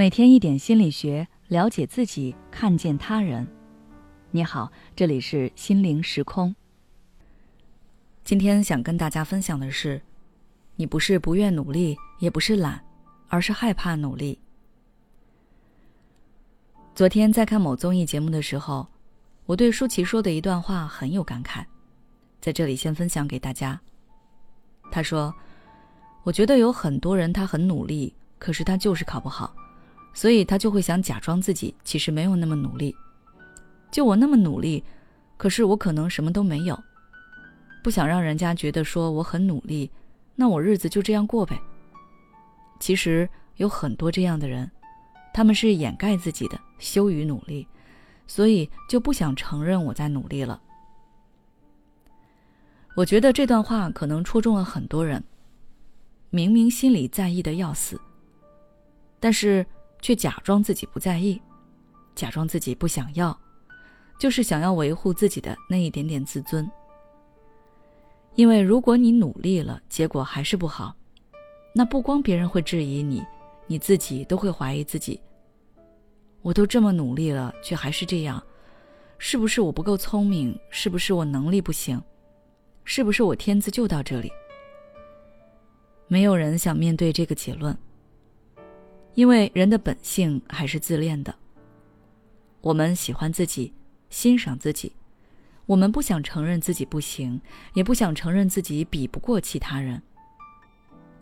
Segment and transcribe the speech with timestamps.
[0.00, 3.46] 每天一点心理学，了解自己，看见他人。
[4.30, 6.56] 你好，这里是心灵时空。
[8.24, 10.00] 今天想跟大家分享的是，
[10.76, 12.82] 你不是不愿努力，也不是懒，
[13.28, 14.38] 而是害怕努力。
[16.94, 18.88] 昨天在看某综艺节目的时候，
[19.44, 21.62] 我对舒淇说的一段话很有感慨，
[22.40, 23.78] 在这里先分享给大家。
[24.90, 25.34] 他说
[26.24, 29.54] ：“我觉得有很多人他很努力，可是他就是考不好。”
[30.12, 32.94] 所以他就会想假装自己其实没有那么努力，
[33.90, 34.82] 就我那么努力，
[35.36, 36.78] 可是我可能什么都没有，
[37.82, 39.90] 不想让人家觉得说我很努力，
[40.34, 41.58] 那我日子就这样过呗。
[42.80, 44.70] 其实有很多这样的人，
[45.32, 47.66] 他们是掩盖自己的，羞于努力，
[48.26, 50.60] 所以就不想承认我在努力了。
[52.96, 55.22] 我觉得这段话可能戳中了很多人，
[56.30, 58.00] 明明心里在意的要死，
[59.20, 59.64] 但是。
[60.00, 61.40] 却假装自己不在意，
[62.14, 63.38] 假装自己不想要，
[64.18, 66.70] 就是想要维护自己的那一点点自尊。
[68.34, 70.94] 因为如果你努力了，结果还是不好，
[71.74, 73.24] 那不光别人会质疑你，
[73.66, 75.20] 你自己都会怀疑自己。
[76.42, 78.42] 我都这么努力了，却还是这样，
[79.18, 80.58] 是不是我不够聪明？
[80.70, 82.00] 是不是我能力不行？
[82.84, 84.32] 是不是我天资就到这里？
[86.08, 87.76] 没有人想面对这个结论。
[89.14, 91.34] 因为人的本性还是自恋的。
[92.60, 93.72] 我们喜欢自己，
[94.08, 94.92] 欣赏自己，
[95.66, 97.40] 我们不想承认自己不行，
[97.74, 100.02] 也不想承认自己比不过其他人。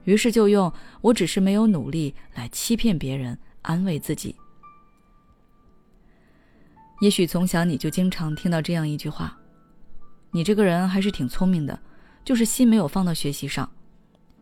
[0.04, 0.72] 于是就用
[1.02, 4.34] “我只是没有努力”来欺骗别人，安慰自己。
[7.00, 9.38] 也许从小你就经常听到这样一句话
[10.32, 11.78] ：“你这个人还是挺聪明的，
[12.24, 13.70] 就是心没有放到学习上。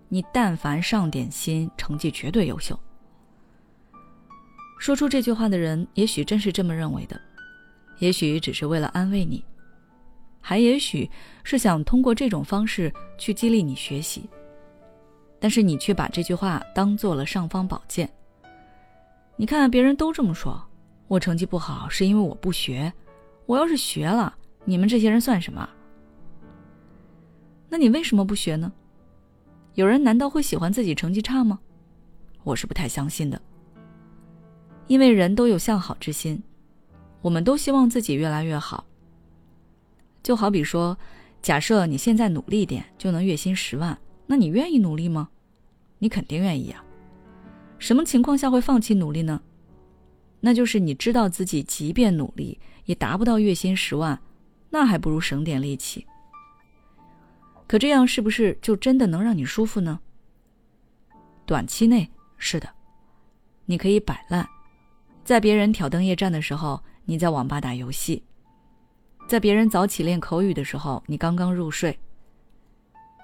[0.09, 2.79] 你但凡上点心，成绩绝对优秀。”
[4.79, 7.21] 说出这句话的人，也许真是这么认为的，
[7.99, 9.45] 也许只是为了安慰你，
[10.41, 11.11] 还也许
[11.43, 14.29] 是想通过这种方式去激励你学习。
[15.39, 18.09] 但是你却把这句话当做了尚方宝剑。
[19.37, 20.63] 你看，别人都这么说，
[21.09, 22.93] 我成绩不好是因为我不学，
[23.45, 25.69] 我要是学了，你们这些人算什么？
[27.69, 28.73] 那你为什么不学呢？
[29.75, 31.59] 有人难道会喜欢自己成绩差吗？
[32.45, 33.41] 我是不太相信的。
[34.87, 36.43] 因为人都有向好之心，
[37.23, 38.85] 我们都希望自己越来越好。
[40.23, 40.97] 就好比说，
[41.43, 45.29] 假设你现在努力点就能月薪十万，那你愿意努力吗？
[45.99, 46.85] 你肯定愿意啊。
[47.79, 49.41] 什么情况下会放弃努力呢？
[50.41, 54.21] 那就是你知道自己即便努力也达不到月薪十万，
[54.71, 56.07] 那还不如省点力气。
[57.67, 59.99] 可这样是不是就真的能让你舒服呢？
[61.45, 62.69] 短期内是的，
[63.65, 64.49] 你可以摆烂。
[65.27, 68.23] 在别人挑灯夜战的时候，你在网吧打游戏；
[69.29, 71.99] 在别人早起练口语的时候，你刚刚入睡。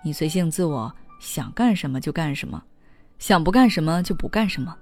[0.03, 2.61] 你随性自我，想干什么就干什么，
[3.21, 4.77] 想不干什么就不干什么。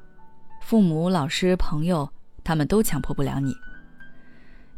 [0.62, 2.10] 父母、老师、朋友，
[2.42, 3.54] 他们都强迫不了你。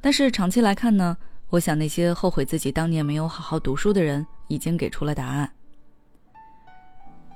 [0.00, 1.16] 但是长期来看呢？
[1.48, 5.48] 我想那些后悔自己当年没有好好读书的人，已经给出了答案。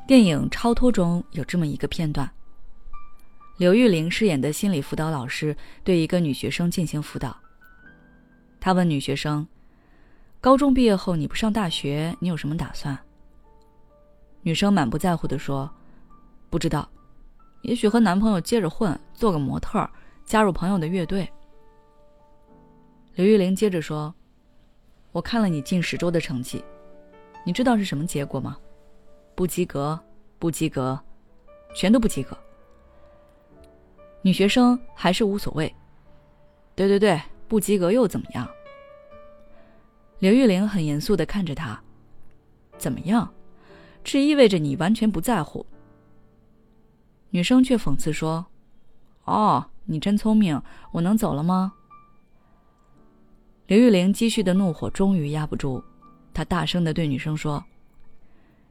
[0.05, 2.28] 电影《超脱》中有这么一个片段。
[3.56, 7.34] 刘玉玲饰演的心理辅导老师对一个女学生进行辅导。
[8.61, 9.47] 他问女学生
[10.43, 12.97] ：“高中毕业后你不上大学，你有什么打算？”
[14.43, 15.71] 女生满不在乎的说
[16.50, 16.87] ：“不知道，
[17.62, 19.88] 也许和男朋友接着混，做个模特，
[20.27, 21.27] 加入朋友的乐队。”
[23.17, 24.15] 刘玉玲接着说
[25.12, 26.62] ：“我看了你近十周的成绩，
[27.43, 28.59] 你知道是什么结果吗？
[29.34, 29.99] 不及格，
[30.38, 31.00] 不及格，
[31.75, 32.37] 全都不及格。”
[34.26, 35.72] 女学生还是无所谓。
[36.75, 38.44] 对对对，不及格又怎么样？
[40.19, 41.81] 刘玉玲很严肃的看着他，
[42.76, 43.32] 怎么样？
[44.03, 45.64] 这意味着你完全不在乎。
[47.31, 48.44] 女生却讽刺说
[49.26, 51.72] ：“哦，你真聪明，我能走了吗？”
[53.69, 55.81] 刘玉玲积蓄的怒火终于压不住，
[56.34, 57.64] 她大声的对女生说：“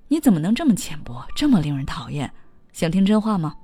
[0.10, 2.30] 你怎么能这么浅薄，这么令人讨厌？
[2.74, 3.56] 想听真话吗？”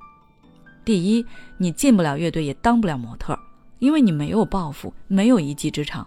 [0.91, 3.39] 第一，你进不了乐队，也当不了模特，
[3.79, 6.05] 因为你没有抱负，没有一技之长。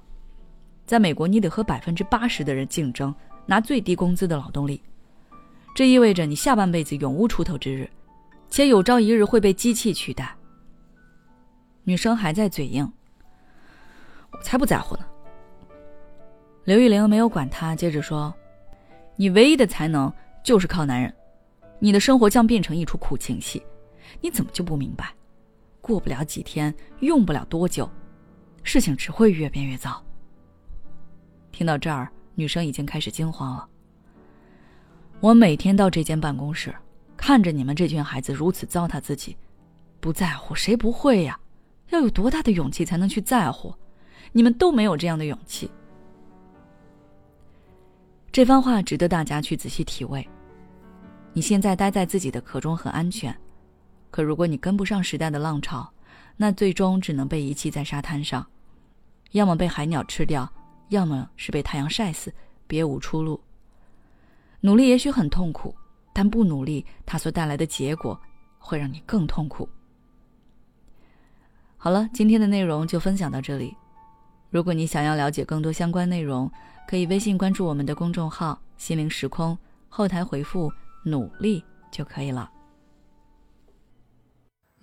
[0.85, 3.15] 在美国，你得和百分之八十的人竞争，
[3.47, 4.79] 拿最低工资的劳动力。
[5.75, 7.89] 这意味着你下半辈子永无出头之日，
[8.51, 10.37] 且有朝一日会被机器取代。
[11.85, 12.87] 女生还在嘴硬，
[14.33, 15.07] 我才不在乎呢。
[16.65, 18.35] 刘玉玲没有管他，接着说
[19.17, 21.11] ：“你唯一的才能就是靠男人，
[21.79, 23.63] 你的生活将变成一出苦情戏。”
[24.21, 25.15] 你怎么就不明白？
[25.81, 27.91] 过不了几天，用不了多久，
[28.63, 30.03] 事情只会越变越糟。
[31.53, 33.69] 听到这儿，女生已经开始惊慌了。
[35.21, 36.75] 我每天到这间办公室，
[37.17, 39.37] 看着你们这群孩子如此糟蹋自己，
[40.01, 41.39] 不在乎谁不会呀？
[41.91, 43.75] 要有多大的勇气才能去在乎？
[44.33, 45.71] 你们都没有这样的勇气。
[48.33, 50.27] 这番话值得大家去仔细体味。
[51.33, 53.37] 你现在待在自己的壳中很安全，
[54.15, 55.93] 可如果你跟不上时代的浪潮，
[56.37, 58.47] 那最终只能被遗弃在沙滩上，
[59.33, 60.49] 要么被海鸟吃掉，
[60.91, 62.33] 要么是被太阳晒死，
[62.69, 63.41] 别无出路。
[64.61, 65.75] 努力也许很痛苦，
[66.13, 68.17] 但不努力，它所带来的结果
[68.57, 69.69] 会让你更痛苦。
[71.77, 73.77] 好了，今天的内容就分享到这里。
[74.49, 76.49] 如果你想要了解更多相关内容，
[76.87, 79.59] 可以微信关注我们的公众号“心灵时空”，
[79.91, 80.73] 后台回复
[81.05, 82.49] “努力”就可以了。